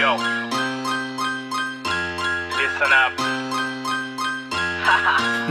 Yo, 0.00 0.12
listen 2.58 2.92
up. 2.98 3.12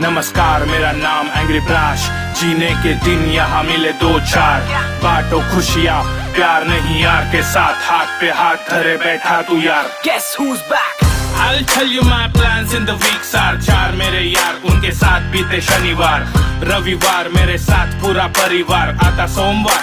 नमस्कार 0.00 0.64
मेरा 0.64 0.92
नाम 0.92 1.28
एंग्री 1.40 1.60
ब्राश 1.60 2.06
जीने 2.40 2.70
के 2.82 2.94
दिन 3.04 3.22
यहाँ 3.32 3.62
मिले 3.64 3.92
दो 3.92 4.20
चार। 4.20 4.60
बाटो 5.02 5.40
खुशियाँ 5.54 6.02
प्यार 6.34 6.64
नहीं 6.64 7.02
यार 7.02 7.24
के 7.32 7.42
साथ। 7.42 7.74
हाथ 7.90 8.20
पे 8.20 8.30
हाथ 8.30 8.56
धरे 8.70 8.96
बैठा 8.96 9.42
तू 9.42 9.58
यार। 9.58 9.84
Guess 10.04 10.26
who's 10.40 10.60
back? 10.72 10.94
I'll 11.42 11.64
tell 11.74 11.88
you 11.96 12.02
my 12.02 12.26
plans 12.38 12.74
in 12.74 12.84
the 12.90 12.96
week 13.04 13.22
सार। 13.32 13.60
चार 13.62 13.92
मेरे 13.92 14.20
यार 14.20 14.60
उनके 14.70 14.92
साथ 14.92 15.30
बीते 15.32 15.60
शनिवार। 15.60 16.26
रविवार 16.64 17.28
मेरे 17.28 17.58
साथ 17.58 18.00
पूरा 18.02 18.26
परिवार। 18.40 18.88
आता 19.04 19.26
सोमवार 19.26 19.79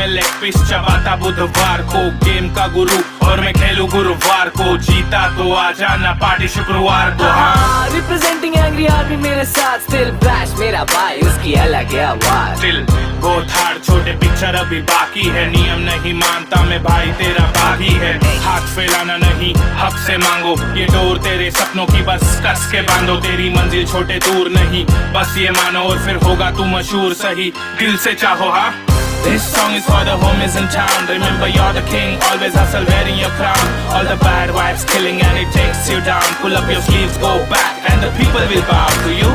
में 0.00 0.06
लेग 0.06 0.32
पीस 0.40 0.54
चबाता 0.54 1.16
बुधवार 1.16 1.82
को 1.82 2.00
गेम 2.24 2.48
का 2.54 2.66
गुरु 2.66 3.26
और 3.26 3.40
मैं 3.40 3.52
खेलू 3.54 3.86
गुरुवार 3.86 4.48
को। 4.48 4.76
जीता 4.76 5.28
तो 5.36 5.52
आ 5.54 5.70
जाना 5.72 6.12
पार्टी 6.12 6.48
शुक्रवार 6.48 7.10
को। 7.10 7.24
हाँ। 7.24 7.88
representing 7.88 8.54
angry 8.56 8.86
army 8.90 9.18
मेरे 9.22 9.44
साथ 9.44 9.78
still 9.78 10.10
Brash 10.22 10.58
मेरा 10.58 10.84
भाई 10.84 11.18
उसकी 11.18 11.54
अलग 11.54 11.92
है 11.92 12.04
आवाज़। 12.04 12.60
दिल 12.60 12.86
बहुत 13.20 13.46
हार्ड 13.50 13.84
छोटे 13.84 14.12
पिक्चर 14.12 14.54
अभी 14.54 14.80
बाकी 14.80 15.28
है। 15.28 15.46
नियम 15.50 15.80
नहीं 15.80 16.14
मानता 16.14 16.62
मैं 16.62 16.82
भाई 16.82 17.06
तेरा 17.06 17.46
बागी 17.46 17.94
है। 17.94 18.40
हाथ 18.40 18.60
फैलाना 18.60 19.16
नहीं 19.16 19.54
हक 19.54 19.98
से 19.98 20.16
मांगो। 20.16 20.54
ये 20.76 20.86
डोर 20.86 21.18
तेरे 21.18 21.50
सपनों 21.50 21.86
की 21.86 22.02
बस 22.02 22.42
कस 22.46 22.68
के 22.72 22.80
बांधो। 22.80 23.16
तेरी 23.16 23.50
मंजिल 23.50 23.86
छोटे 23.86 24.18
दूर 24.18 24.50
नहीं। 24.50 24.84
बस 25.12 25.34
ये 25.38 25.50
मानो 25.50 25.80
और 25.80 25.98
फिर 25.98 26.16
होगा 26.16 26.50
तू 26.50 26.64
मशहूर 26.64 27.12
सही। 27.12 27.52
दिल 27.78 27.96
से 27.96 28.14
चाहो 28.14 28.50
हाँ? 28.50 28.89
This 29.22 29.44
song 29.44 29.76
is 29.76 29.84
for 29.84 30.00
the 30.04 30.16
homies 30.16 30.56
in 30.56 30.66
town. 30.72 31.06
Remember, 31.06 31.46
you're 31.46 31.72
the 31.76 31.84
king. 31.84 32.16
Always 32.32 32.54
hustle, 32.54 32.84
wearing 32.88 33.18
your 33.20 33.30
crown. 33.36 33.60
All 33.92 34.04
the 34.04 34.16
bad 34.16 34.48
vibes 34.50 34.86
killing, 34.88 35.20
and 35.20 35.36
it 35.36 35.52
takes 35.52 35.88
you 35.88 36.00
down. 36.00 36.24
Pull 36.40 36.56
up 36.56 36.64
your 36.70 36.80
sleeves, 36.80 37.16
go 37.18 37.44
back, 37.52 37.84
and 37.90 38.00
the 38.00 38.10
people 38.16 38.40
will 38.40 38.64
bow 38.64 38.88
to 39.04 39.12
you. 39.12 39.30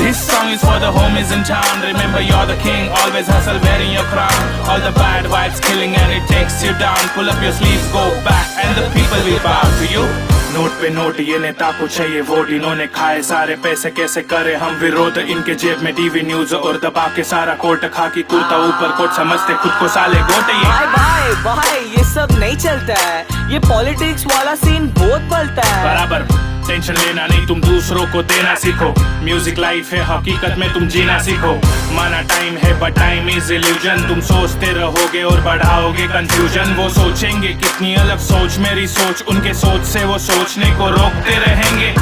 This 0.00 0.16
song 0.16 0.48
is 0.48 0.60
for 0.64 0.78
the 0.80 0.88
homies 0.88 1.28
in 1.34 1.44
town. 1.44 1.68
Remember, 1.84 2.20
you're 2.24 2.46
the 2.46 2.56
king. 2.64 2.88
Always 3.04 3.26
hustle, 3.28 3.60
wearing 3.60 3.92
your 3.92 4.06
crown. 4.08 4.40
All 4.64 4.80
the 4.80 4.92
bad 4.96 5.26
vibes 5.26 5.60
killing, 5.60 5.94
and 5.94 6.10
it 6.12 6.24
takes 6.28 6.64
you 6.64 6.72
down. 6.78 6.98
Pull 7.12 7.28
up 7.28 7.40
your 7.42 7.52
sleeves, 7.52 7.84
go 7.92 8.08
back, 8.24 8.48
and 8.56 8.72
the 8.80 8.88
people 8.96 9.20
will 9.28 9.42
bow 9.44 9.60
to 9.60 9.86
you. 9.92 10.27
Note 10.48 10.70
पे 10.80 10.88
note 10.88 11.20
ये 11.20 11.38
नेता 11.38 11.70
को 11.70 11.86
चाहिए 11.86 12.20
vote 12.20 12.50
इन्होंने 12.50 12.86
खाए 12.86 13.22
सारे 13.22 13.54
पैसे 13.56 13.90
कैसे 13.90 14.22
करे 14.22 14.54
हम 14.54 14.74
विरोध? 14.74 15.18
इनके 15.18 15.54
जेब 15.54 15.82
में 15.82 15.92
टीवी 15.94 16.22
न्यूज़ 16.22 16.54
और 16.54 16.76
दबा 16.76 17.06
के 17.16 17.24
सारा 17.24 17.54
कोट 17.54 17.84
खा 17.94 18.08
की 18.08 18.22
कुर्ता 18.22 18.56
ऊपर 18.58 18.96
कोट 18.96 19.12
समझते 19.12 19.54
खुद 19.54 19.72
को 19.72 19.88
साले 19.88 20.20
गोटे 20.22 20.56
ये। 20.56 20.64
भाई 20.64 20.86
भाई 20.86 21.34
भाई 21.44 21.80
ये 21.96 22.04
सब 22.04 22.28
नहीं 22.38 22.56
चलता 22.56 22.94
है। 22.94 23.52
ये 23.52 23.58
पॉलिटिक्स 23.58 24.26
वाला 24.26 24.54
सीन 24.54 24.86
बहुत 24.98 25.30
पलता 25.32 25.66
है। 25.66 25.84
बराबर। 25.84 26.26
टेंशन 26.68 26.94
लेना 26.94 27.26
नहीं, 27.26 27.46
तुम 27.46 27.60
दूसरों 27.60 28.06
को 28.06 28.22
देना 28.24 28.54
सीखो। 28.54 28.92
म्यूज़िक 29.24 29.58
लाइफ 29.58 29.92
है, 29.92 30.00
हकीकत 30.04 30.56
में 30.58 30.72
तुम 30.72 30.88
जीना 30.88 31.18
सीखो। 31.18 31.52
माना 31.94 32.20
टाइम 32.28 32.56
है 32.56 32.72
बट 32.80 32.94
टाइम 32.96 33.28
इज़ 33.28 33.52
इल्यूजन 33.52 34.06
तुम 34.08 34.20
सोचते 34.28 34.72
रहोगे 34.72 35.22
और 35.22 35.40
बढ़ाओगे 35.40 36.06
कंफ्यूजन 36.08 36.74
वो 36.74 36.88
सोचेंगे 36.90 37.48
कितनी 37.48 37.94
अलग 37.94 38.18
सोच, 38.18 38.58
मेरी 38.58 38.86
सोच 38.88 39.22
उनके 39.28 39.54
सोच 39.54 39.84
से, 39.84 40.04
वो 40.04 40.18
सोचने 40.18 40.70
को 40.76 40.90
रोकते 40.90 41.38
रहेंगे। 41.38 41.94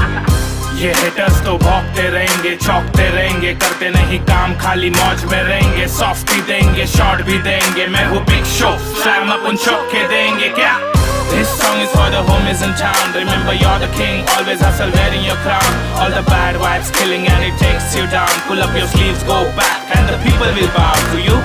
ये 0.76 0.92
हेटर्स 0.94 1.40
तो 1.44 1.56
भौंकते 1.58 2.08
रहेंगे, 2.08 2.54
चौकते 2.56 3.08
रहेंगे, 3.10 3.52
करते 3.54 3.90
नहीं, 3.90 4.18
काम 4.24 4.54
खाली 4.58 4.90
मौज 4.90 5.24
में 5.24 5.42
रहेंगे। 5.42 5.86
सॉफ्ट 5.88 6.32
भी 6.32 6.40
देंगे 6.42 6.86
शॉर्ट 6.86 7.22
भी 7.22 7.38
देंगे, 7.38 7.86
मैं 7.86 8.04
हूँ 8.06 8.24
बिग 8.26 8.44
शो 8.58 8.76
स्लैम 9.02 9.32
अपन 9.32 9.56
चौके 9.56 10.06
देंगे, 10.08 10.48
क्या? 10.48 10.95
This 11.30 11.50
song 11.50 11.80
is 11.82 11.90
for 11.90 12.08
the 12.08 12.22
homies 12.22 12.62
in 12.62 12.72
town. 12.78 13.12
Remember, 13.12 13.52
you're 13.52 13.80
the 13.82 13.90
king. 13.92 14.24
Always 14.38 14.60
hustle, 14.60 14.90
wearing 14.90 15.24
your 15.24 15.36
crown. 15.42 15.66
All 15.98 16.10
the 16.10 16.22
bad 16.22 16.54
vibes 16.56 16.92
killing, 16.94 17.26
and 17.26 17.42
it 17.42 17.58
takes 17.58 17.94
you 17.94 18.06
down. 18.06 18.30
Pull 18.46 18.62
up 18.62 18.70
your 18.76 18.86
sleeves, 18.86 19.22
go 19.24 19.44
back, 19.58 19.90
and 19.94 20.06
the 20.08 20.18
people 20.22 20.46
will 20.46 20.72
bow 20.72 20.94
to 21.12 21.18
you. 21.18 21.36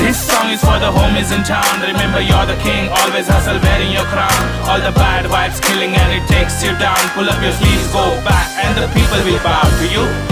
This 0.00 0.16
song 0.16 0.48
is 0.48 0.60
for 0.62 0.78
the 0.78 0.88
homies 0.88 1.34
in 1.34 1.42
town. 1.44 1.68
Remember, 1.82 2.20
you're 2.22 2.46
the 2.46 2.56
king. 2.62 2.88
Always 2.88 3.28
hustle, 3.28 3.58
wearing 3.60 3.92
your 3.92 4.06
crown. 4.08 4.40
All 4.64 4.80
the 4.80 4.94
bad 4.94 5.26
vibes 5.26 5.60
killing, 5.60 5.94
and 5.94 6.10
it 6.14 6.24
takes 6.26 6.62
you 6.62 6.72
down. 6.78 6.98
Pull 7.12 7.28
up 7.28 7.42
your 7.42 7.52
sleeves, 7.52 7.86
go 7.92 8.04
back, 8.24 8.48
and 8.64 8.78
the 8.78 8.88
people 8.96 9.20
will 9.26 9.42
bow 9.42 9.62
to 9.62 9.86
you. 9.90 10.27